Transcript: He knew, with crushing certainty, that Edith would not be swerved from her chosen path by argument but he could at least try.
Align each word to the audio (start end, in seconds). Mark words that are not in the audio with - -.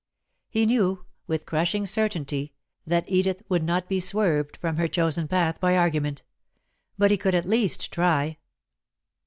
He 0.49 0.65
knew, 0.65 1.05
with 1.27 1.45
crushing 1.45 1.85
certainty, 1.85 2.55
that 2.87 3.07
Edith 3.07 3.43
would 3.49 3.61
not 3.61 3.87
be 3.87 3.99
swerved 3.99 4.57
from 4.57 4.77
her 4.77 4.87
chosen 4.87 5.27
path 5.27 5.59
by 5.61 5.77
argument 5.77 6.23
but 6.97 7.11
he 7.11 7.17
could 7.17 7.35
at 7.35 7.45
least 7.45 7.91
try. 7.93 8.39